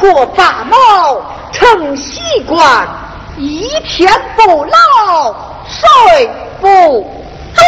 [0.00, 1.20] 过八毛
[1.52, 2.88] 成习惯，
[3.36, 5.34] 一天不老
[5.68, 7.02] 睡不
[7.54, 7.62] 着。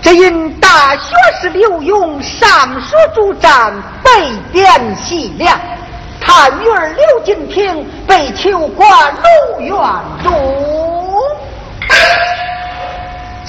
[0.00, 4.10] 只因大学士刘墉上书主战，被
[4.50, 5.60] 贬西凉，
[6.18, 9.76] 他女儿刘金平被囚挂卢院
[10.24, 10.89] 中。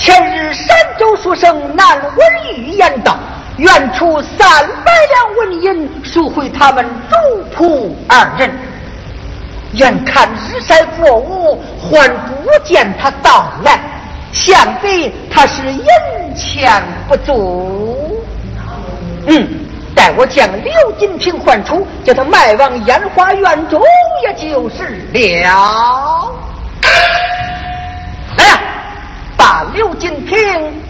[0.03, 3.19] 前日山州书生南文玉言道，
[3.57, 7.16] 愿出三百两纹银赎回他们主
[7.56, 8.50] 仆二人。
[9.73, 13.79] 眼看日晒过午，还不见他到来，
[14.34, 15.85] 想必他是银
[16.35, 18.25] 钱不足。
[19.28, 19.47] 嗯，
[19.95, 23.79] 待我将刘金平唤出，叫他卖往烟花院中，
[24.23, 26.34] 也就是了。
[28.35, 28.59] 来呀！
[29.41, 30.38] 把刘金平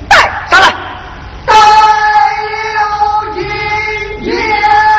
[0.10, 0.18] 带
[0.50, 0.68] 上来，
[1.46, 1.54] 带
[2.52, 3.48] 刘金
[4.20, 4.91] 平。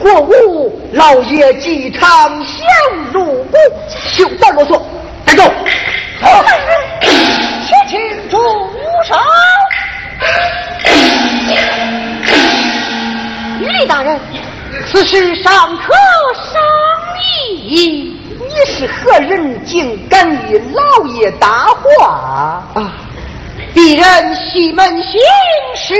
[0.00, 2.66] 过午，老爷几场相
[3.12, 3.56] 如故，
[3.88, 4.80] 休怪啰嗦，
[5.26, 5.42] 带走。
[6.22, 6.42] 好，
[7.86, 8.38] 请住
[9.04, 9.14] 手。
[13.60, 14.18] 于力大人，
[14.90, 15.92] 此事尚可
[16.34, 16.62] 商
[17.22, 18.16] 议。
[18.38, 21.66] 你是何人，竟敢与老爷搭
[21.98, 22.64] 话？
[22.74, 22.92] 啊！
[24.52, 25.20] 西门行
[25.74, 25.94] 事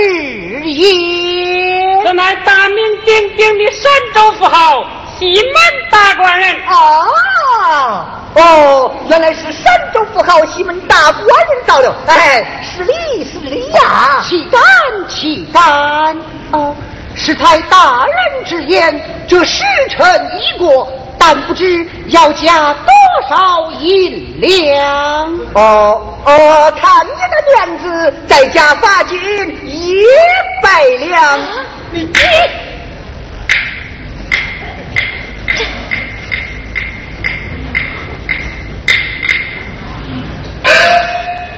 [0.69, 4.85] 也，这乃大名鼎鼎的山州富豪
[5.17, 5.53] 西门
[5.89, 8.05] 大官人啊！
[8.35, 9.63] 哦，原来是山
[9.93, 14.61] 州富豪西门大官人到了，哎，是礼是礼呀，岂敢
[15.07, 16.17] 岂敢！
[16.51, 16.75] 哦，
[17.15, 20.91] 是太大人之言，这时辰已过。
[21.23, 22.89] 但不知要加多
[23.29, 25.31] 少银两？
[25.53, 29.19] 哦哦，看你的面子，再加八金
[29.63, 30.03] 一
[30.63, 31.39] 百两。
[31.91, 32.09] 你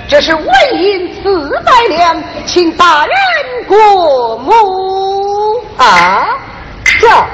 [0.09, 3.15] 这是纹银四百两，请大人
[3.65, 4.51] 过目
[5.77, 6.27] 啊。
[6.99, 7.27] 这啊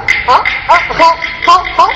[0.68, 1.90] 啊，好，好，好。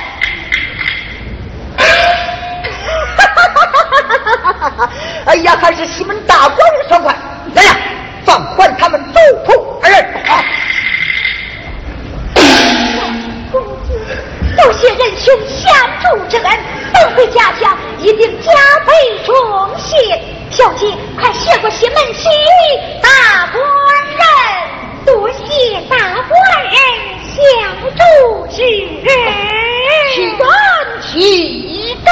[5.26, 7.16] 哎呀，还是西门大官人爽快！
[7.56, 7.76] 来呀，
[8.26, 10.06] 放宽他们走仆二人。
[13.52, 13.90] 公子，
[14.58, 16.60] 多谢仁兄相助之恩，
[16.94, 18.52] 等回家乡一定加
[18.86, 18.94] 倍
[19.26, 19.36] 重
[19.78, 20.22] 谢。
[20.50, 22.30] 小姐，快谢过西门西
[29.04, 30.52] 之恩，
[31.02, 31.14] 岂
[32.06, 32.12] 敢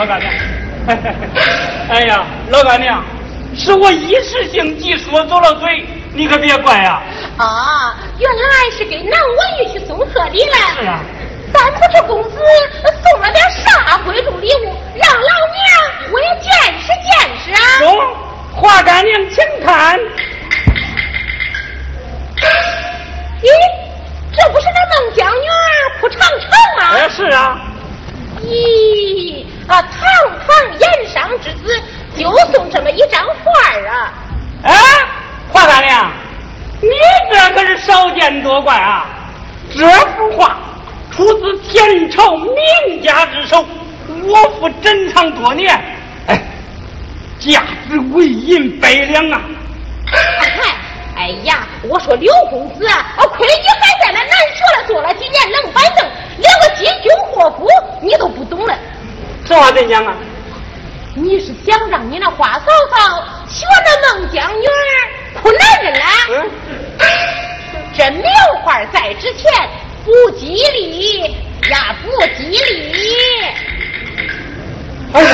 [0.00, 0.32] 老干娘，
[1.90, 3.04] 哎呀，老干娘，
[3.54, 7.02] 是我一时兴起说走了嘴，你可别怪啊。
[7.36, 10.56] 啊，原来是给南文玉去送贺礼了。
[10.80, 11.00] 是啊。
[11.52, 12.30] 咱不知公子
[12.80, 17.78] 送了点啥贵重礼物，让老娘我也见识见识啊。
[17.80, 18.16] 中，
[18.54, 20.00] 华干娘请看。
[23.42, 23.48] 咦，
[24.34, 25.46] 这不是那孟姜女
[26.00, 26.94] 铺长城吗？
[26.94, 27.60] 哎，是啊。
[28.42, 29.44] 咦。
[29.68, 30.00] 啊，堂
[30.46, 31.82] 堂盐商之子，
[32.16, 34.12] 就送这么一张画儿啊！
[34.64, 34.74] 哎，
[35.52, 36.10] 华大娘，
[36.80, 36.88] 你
[37.30, 39.06] 这可是少见多怪啊！
[39.72, 40.58] 这幅画
[41.12, 43.64] 出自前朝名家之手，
[44.08, 45.80] 我父珍藏多年，
[46.26, 46.42] 哎，
[47.38, 49.40] 价值为银百两啊！
[50.10, 50.74] 嗨，
[51.16, 57.68] 哎呀，我说刘公子啊，亏你还在那南学了做了几年冷板凳，连个金军祸福
[58.02, 58.76] 你都不懂了。
[59.50, 60.14] 这话怎讲啊？
[61.12, 64.64] 你是想让你那花嫂嫂学那孟姜女
[65.42, 66.04] 哭男人了？
[66.28, 66.50] 嗯。
[67.92, 68.30] 这描
[68.62, 69.68] 画在之前
[70.04, 71.22] 不吉利
[71.68, 72.94] 呀，不吉利。
[75.14, 75.28] 哎呀，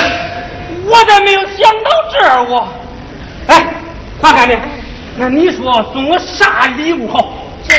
[0.86, 2.66] 我咋没有想到这儿我？
[3.48, 3.66] 哎，
[4.18, 4.58] 花干的，
[5.18, 7.34] 那你说送我啥礼物好？
[7.68, 7.74] 这……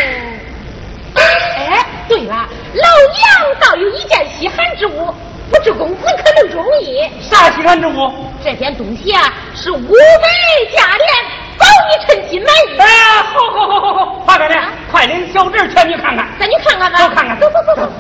[1.16, 5.12] 哎，对了，老娘倒有一件稀罕之物。
[5.52, 7.02] 不知公子可能中意？
[7.22, 8.12] 啥稀罕之物？
[8.44, 9.88] 这件东西啊，是物美
[10.76, 11.08] 价廉，
[11.58, 12.78] 保你称心满意。
[12.78, 14.56] 哎呀，好好好好好，快点的，
[14.92, 16.28] 快领小侄前去看看。
[16.40, 17.00] 咱去看看吧。
[17.00, 17.92] 走，看看，走走走走。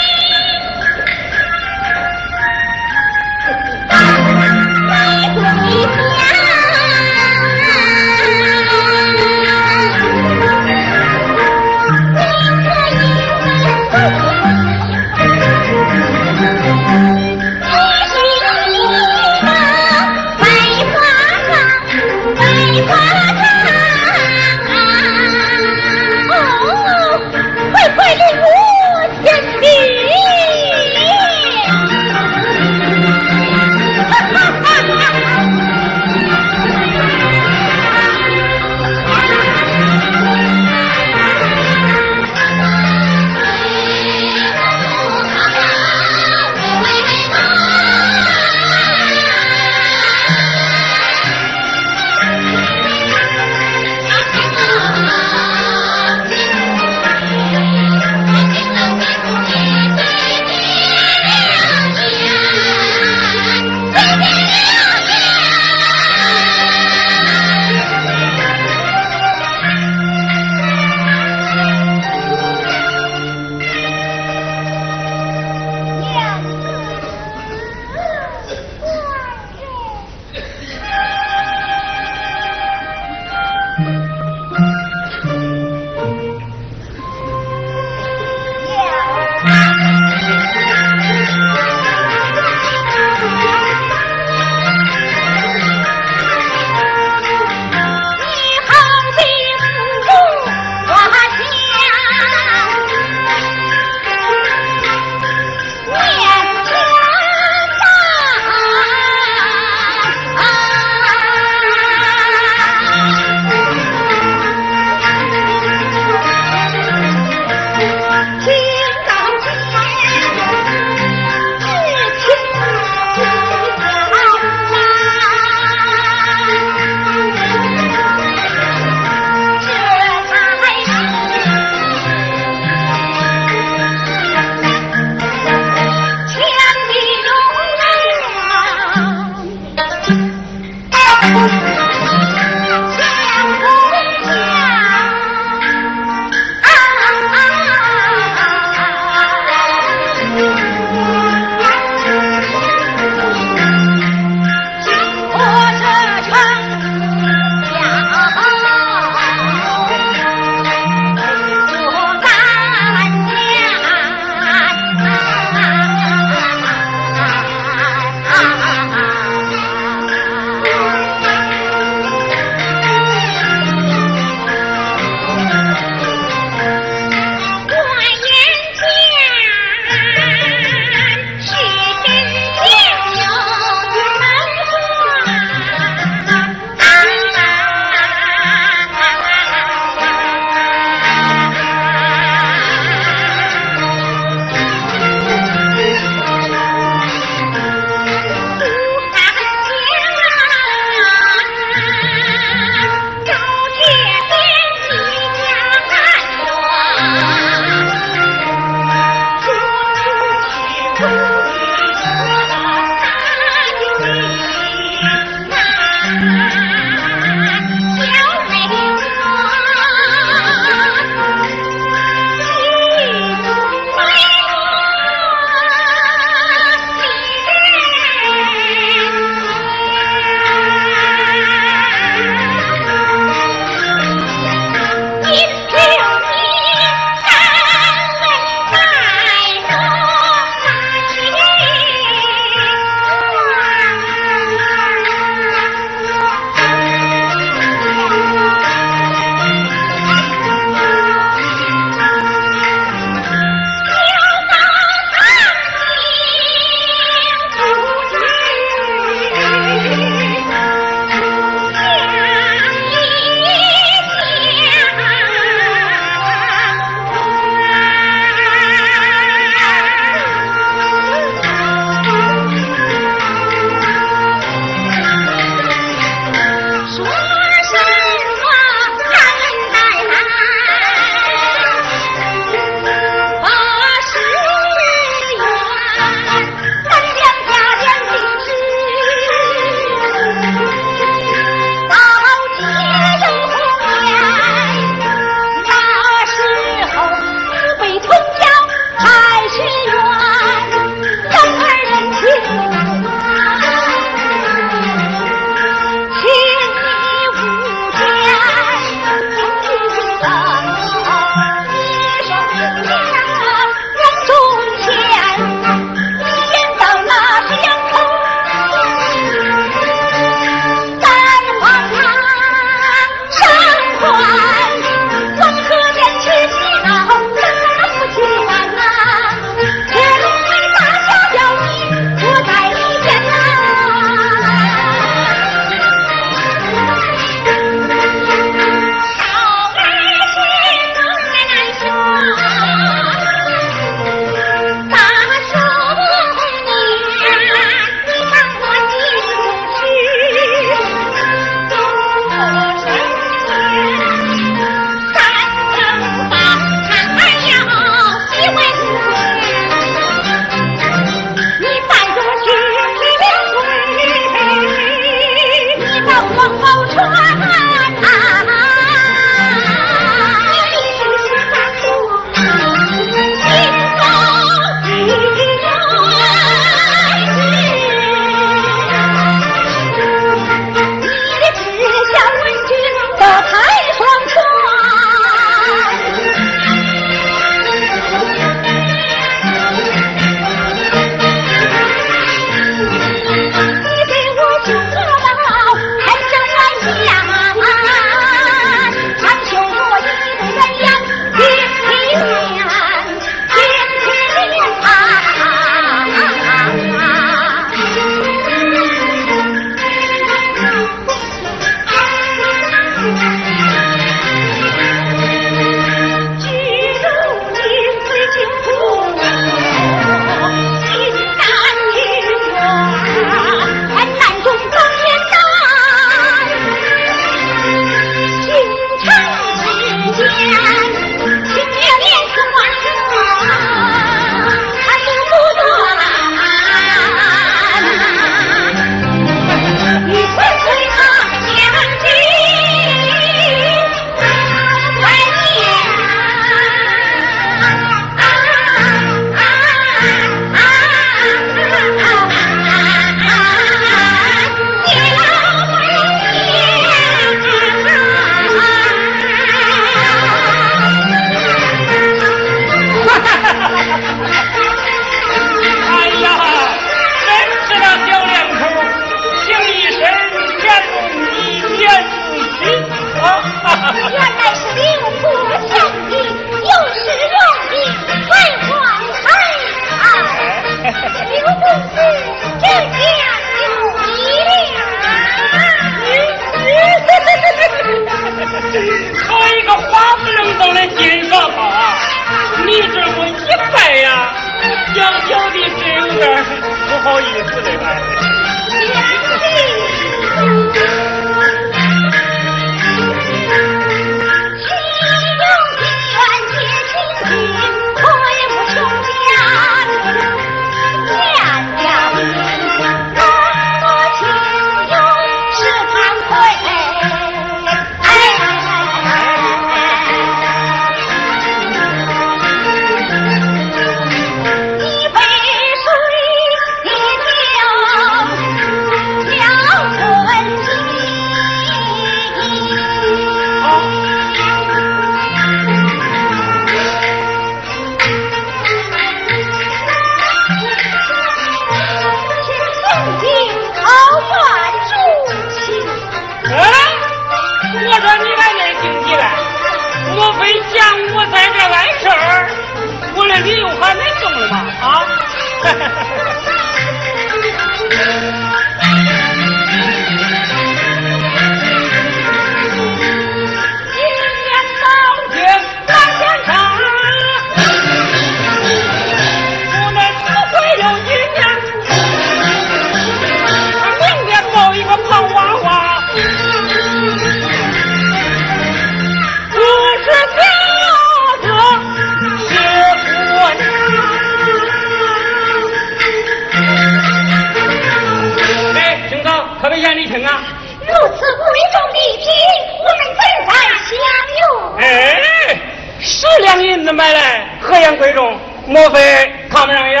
[596.94, 598.38] 买来何言贵重？
[598.66, 600.00] 莫非看不上眼？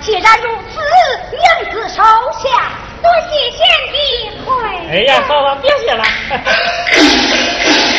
[0.00, 0.80] 既然如此，
[1.36, 2.02] 娘子手
[2.42, 3.58] 下多谢贤
[3.92, 3.96] 弟
[4.44, 4.50] 惠。
[4.90, 6.04] 哎呀，嫂嫂别谢了。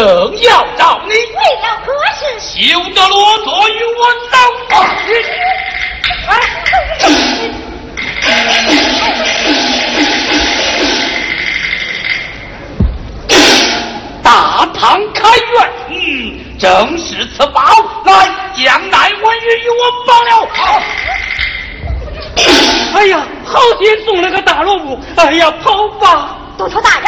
[0.00, 0.08] 正
[0.40, 1.20] 要找你，为
[1.60, 2.24] 了何事？
[2.40, 2.58] 休
[2.94, 4.34] 得啰嗦，与我走
[4.70, 4.74] 吧。
[6.26, 6.32] 哎
[14.22, 17.60] 大唐开元，嗯，正是此宝。
[18.06, 20.48] 来，将来文玉与我绑了。
[22.94, 24.98] 哎呀，好心送了个大萝卜。
[25.16, 26.99] 哎呀，跑吧，多头大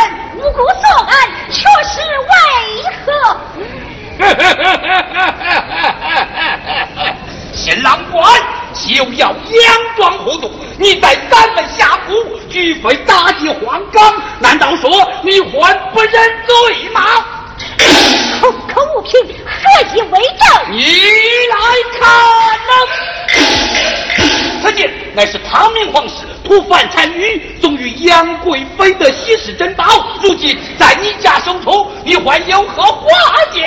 [26.53, 29.85] 不凡参与，终于杨贵妃的稀世珍宝，
[30.23, 33.07] 如今在你家手中，你还有何话
[33.55, 33.65] 讲？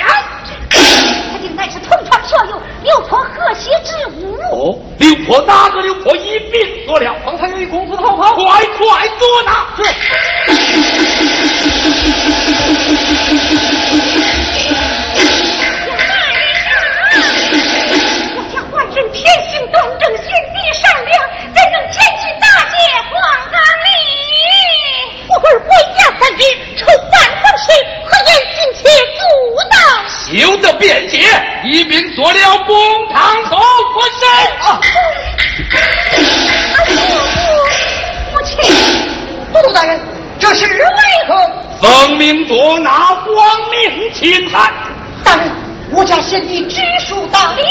[0.70, 4.38] 他竟乃是同窗舍友，刘婆和谐之物。
[4.52, 7.12] 哦，刘婆哪个刘婆一并做了？
[7.24, 9.66] 方才有一公子逃跑，快快捉拿！
[9.76, 9.82] 是。
[25.48, 26.44] 而国家三军，
[26.76, 27.74] 抽半桶水，
[28.04, 28.80] 何言尽且
[29.16, 29.22] 阻
[29.70, 29.74] 挡？
[30.26, 31.18] 休得辩解，
[31.64, 33.58] 一并做了公堂公
[33.94, 34.28] 官身。
[34.60, 34.80] 啊！
[36.72, 36.90] 阿哥，
[38.32, 38.56] 母亲，
[39.52, 40.00] 都督大人，
[40.38, 40.76] 这是为
[41.28, 41.32] 何？
[41.80, 43.26] 奉命捉拿皇
[43.70, 44.72] 明钦犯。
[45.22, 45.48] 大人，
[45.92, 47.62] 我家贤弟知书大礼，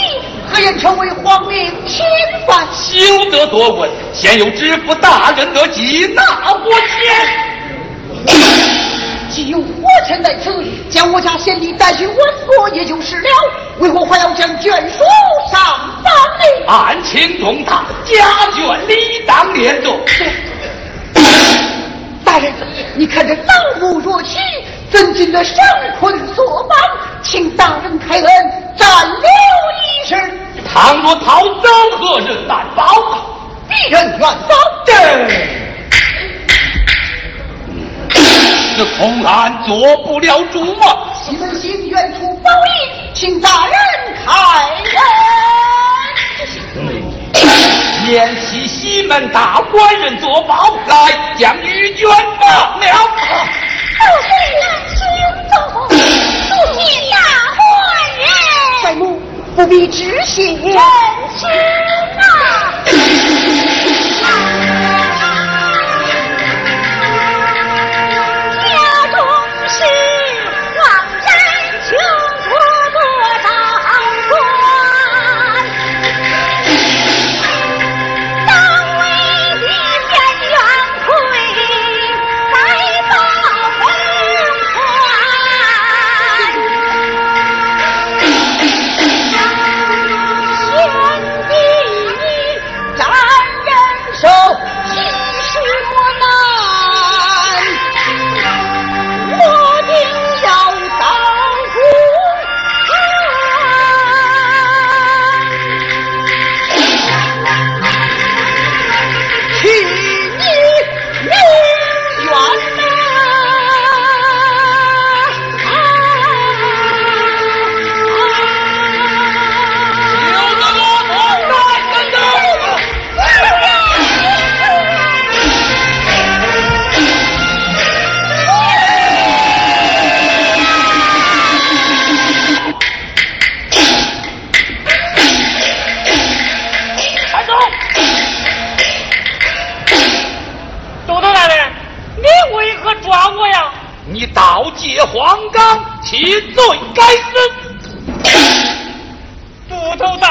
[0.49, 2.05] 何言成为皇命钦
[2.47, 2.65] 犯？
[2.73, 6.23] 休得多问，现有知府大人得吉拿
[6.53, 7.44] 我先。
[9.29, 13.29] 既有我臣在此，将我家贤弟带去问过也就是了，
[13.79, 15.03] 为何还要将卷书
[15.51, 15.61] 上
[16.03, 16.67] 班呢？
[16.67, 19.99] 案情重大，家眷理当连坐。
[22.23, 22.53] 大人，
[22.95, 24.37] 你看这老母若妻，
[24.89, 25.55] 怎禁得生
[25.99, 26.77] 困所绑？
[27.21, 28.27] 请大人开恩，
[28.77, 29.23] 斩了
[29.81, 30.17] 一声。
[30.71, 31.69] 倘若逃走，
[31.99, 32.87] 何人担保？
[33.67, 34.35] 敌人愿保。
[38.75, 41.13] 是恐俺做不了主啊！
[41.13, 42.69] 西门庆愿出包衣，
[43.13, 43.73] 请大人
[44.25, 44.33] 开
[46.75, 46.83] 恩。
[48.09, 52.49] 宴席西门大官人做保，来将玉娟放
[52.79, 52.83] 了。
[52.83, 52.89] 不，
[57.09, 57.17] 大
[57.53, 59.19] 官人。
[59.55, 60.59] 不必执行。
[60.61, 60.73] 臣
[61.39, 61.47] 知
[62.19, 62.73] 啊。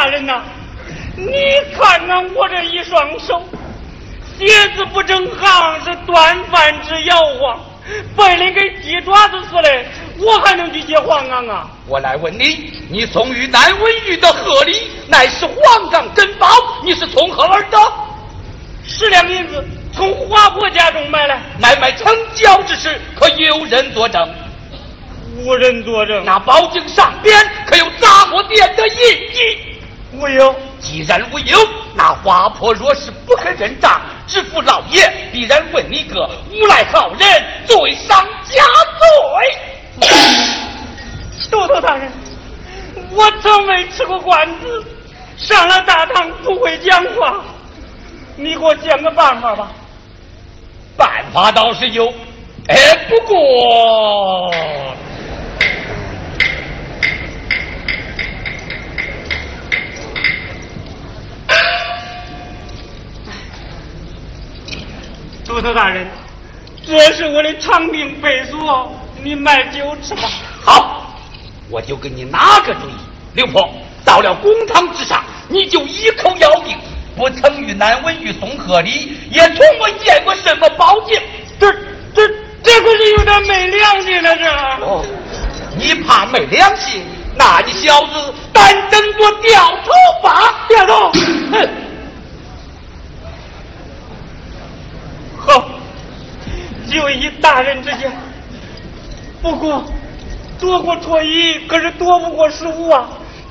[0.04, 0.42] 大人呐、
[1.16, 1.32] 你
[1.74, 3.42] 看看我这一双手，
[4.38, 4.46] 鞋
[4.76, 7.58] 子不正行，是端饭之摇晃，
[8.14, 9.84] 被人给鸡爪子似的，
[10.18, 11.70] 我还能去接黄冈啊？
[11.88, 16.48] 我来问你，你送与南文玉的贺礼乃是黄冈珍宝，
[16.84, 17.78] 你是从何而得？
[18.86, 24.28] 十两银子从华婆家中买来，买卖成交之时，可有人作证？
[25.38, 26.22] 无人作证。
[26.26, 27.34] 那宝镜上边
[27.66, 28.94] 可有杂货店的印
[29.32, 29.70] 记？
[30.18, 30.54] 无忧。
[30.80, 31.58] 既然无忧，
[31.94, 38.62] 那花婆若是不肯认账，知府老爷必然问你个无赖好人，罪上加
[40.00, 40.08] 罪。
[41.50, 42.10] 都督大人，
[43.12, 44.84] 我从没吃过官司，
[45.36, 47.42] 上了大堂不会讲话，
[48.36, 49.68] 你给我想个办法吧。
[50.96, 52.12] 办法倒是有，
[52.68, 52.76] 哎，
[53.08, 54.54] 不过
[65.46, 66.06] 都头大人，
[66.84, 68.92] 这是我的长命倍索，
[69.22, 70.22] 你买酒吃吧。
[70.64, 71.14] 好，
[71.70, 72.94] 我就给你拿个主意。
[73.34, 73.68] 刘婆，
[74.04, 76.76] 到了公堂之上，你就一口咬定
[77.14, 81.22] 不曾与南文玉送贺礼，也从没见过什么宝剑。
[81.60, 81.72] 这
[82.14, 82.26] 这
[82.62, 84.44] 这可是有点没良心了，这。
[84.84, 85.04] 哦，
[85.76, 87.02] 你怕没良心？
[87.36, 90.66] 那你小子单等我掉头吧！
[90.68, 91.12] 掉头。
[91.52, 91.68] 哼！
[95.38, 95.68] 好，
[96.90, 98.12] 就依大人之见。
[99.42, 99.84] 不过，
[100.58, 103.08] 躲过脱衣，可是躲不过失误啊！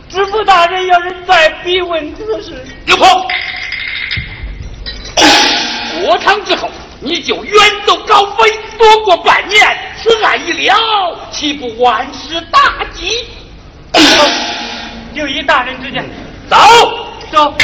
[0.10, 3.08] 知府大人要是再逼问此事，刘鹏，
[6.06, 6.70] 过堂之后，
[7.00, 9.60] 你就远走高飞，躲过半年，
[10.02, 13.26] 此案一了，岂不万事大吉？
[15.14, 16.04] 就依大人之见。
[16.50, 16.58] 走，
[17.32, 17.56] 走。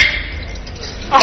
[1.10, 1.20] 啊。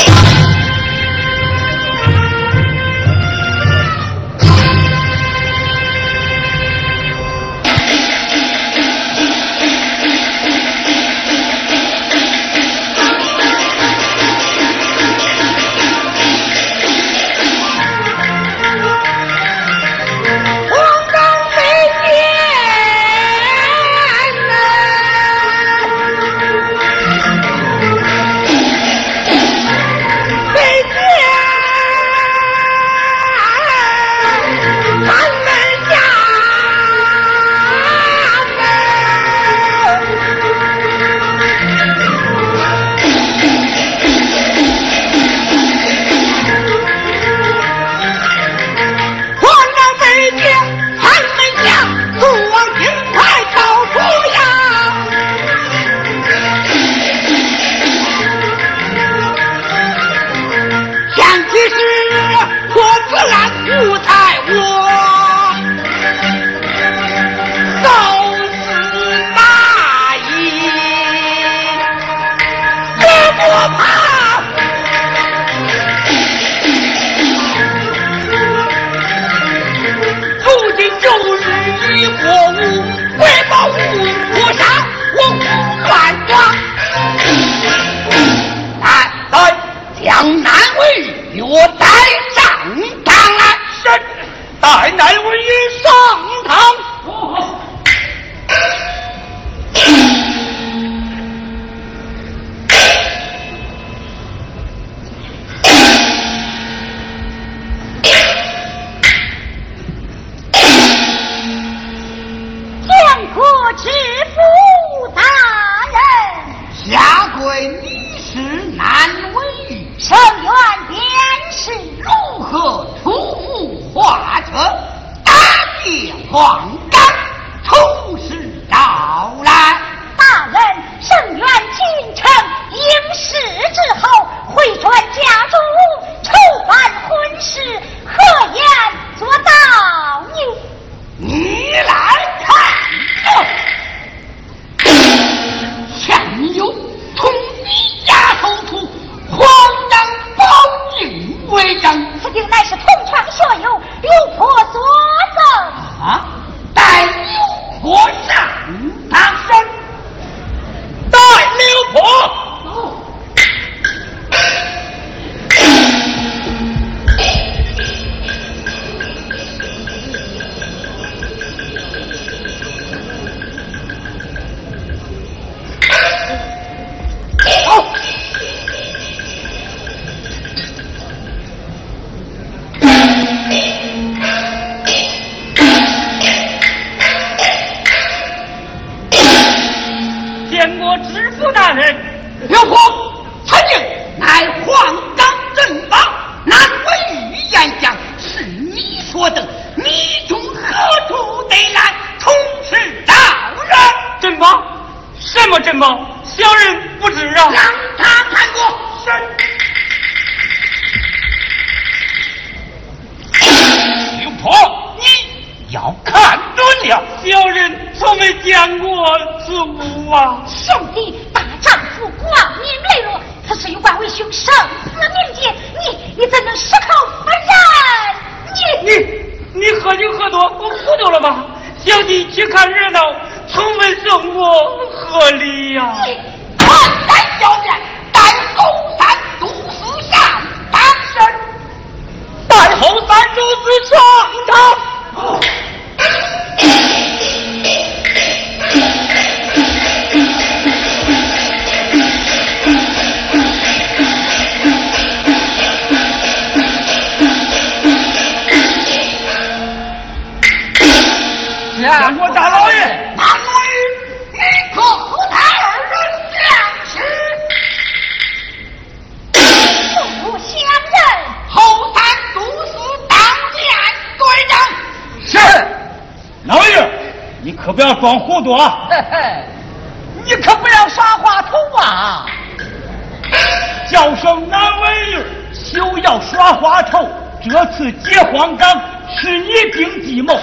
[283.89, 285.25] 叫声难为女，
[285.55, 287.09] 休要耍花头。
[287.49, 288.81] 这次接黄冈
[289.17, 290.35] 是你定计谋，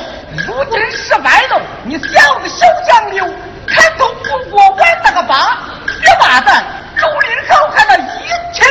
[0.47, 3.25] 如今失败了，你小子休想溜，
[3.65, 5.57] 看从不过我那个疤，
[6.01, 6.63] 别把咱
[6.95, 8.63] 竹林高看了一切。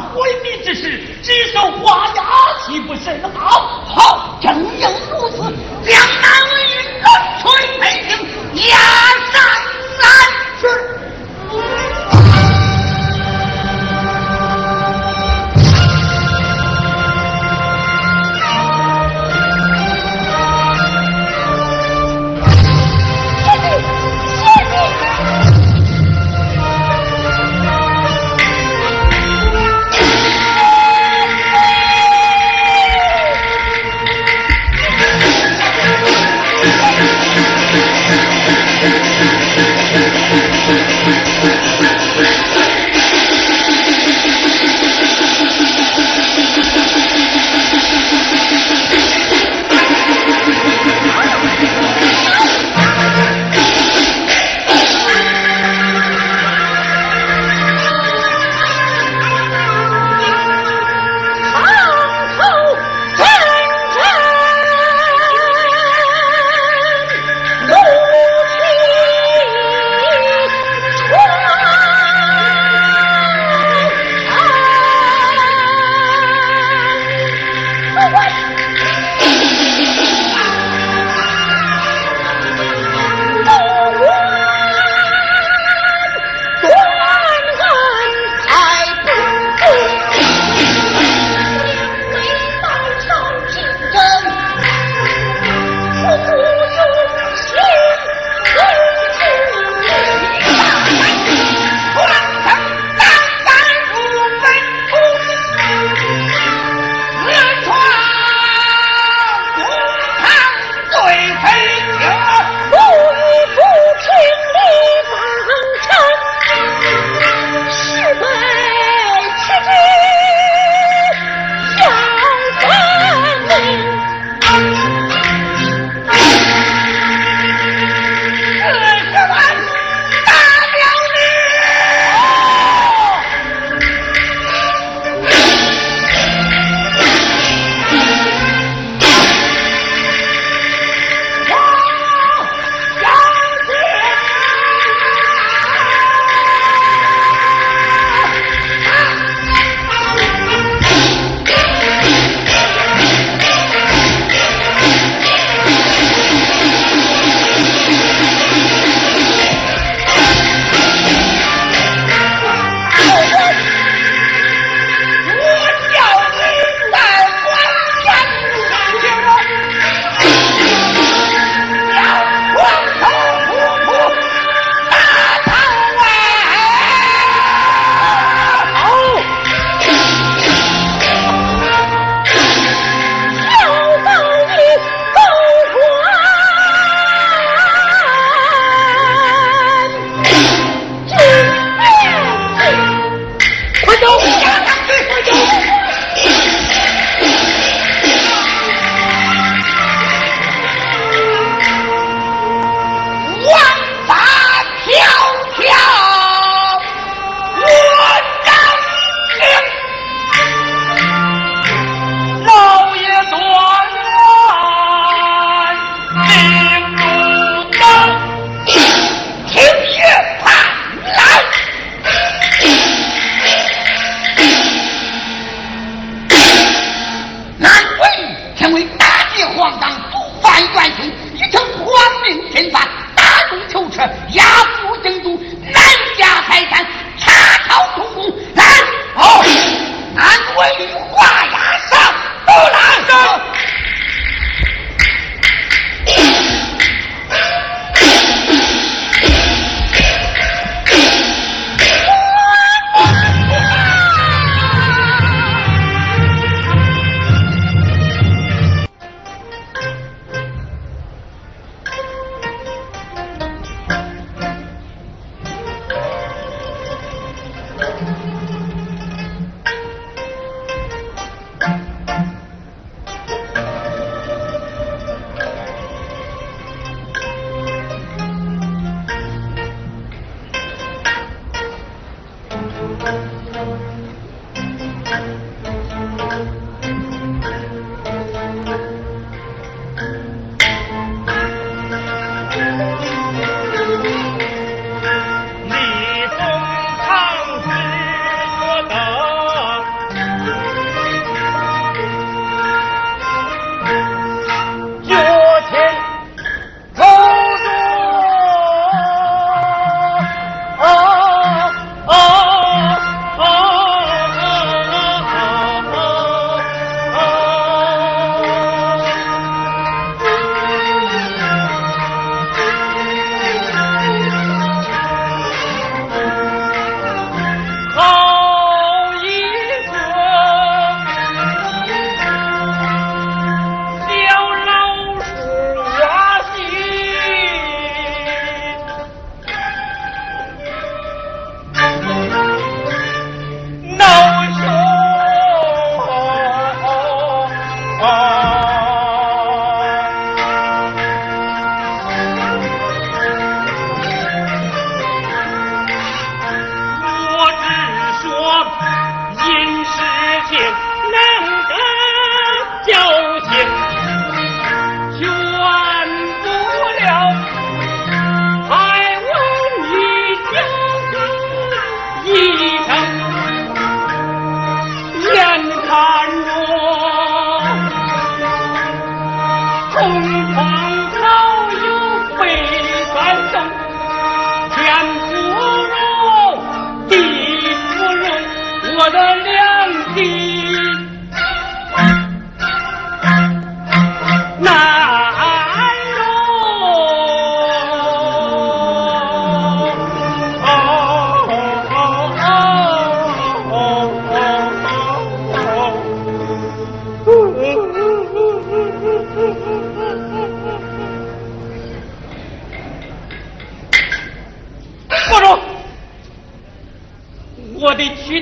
[0.00, 2.24] 回避之事指手画押
[2.66, 3.84] 岂不甚好？
[3.86, 5.36] 好正因如此
[5.84, 6.45] 两难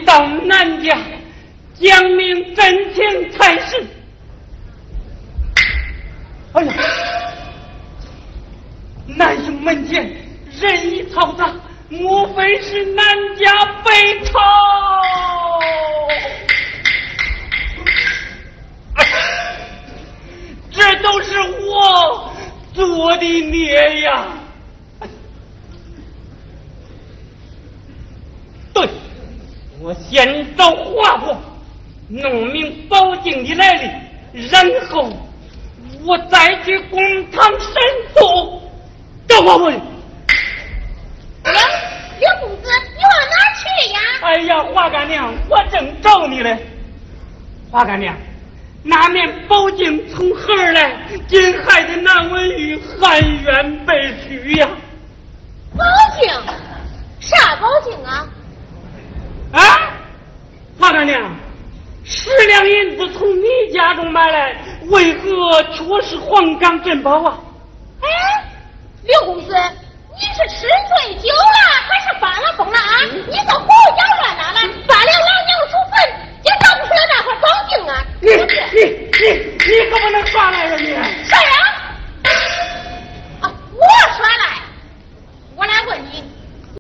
[0.05, 1.14] 到南疆。